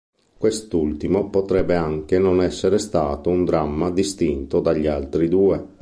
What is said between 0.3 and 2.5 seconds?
Quest'ultimo potrebbe anche non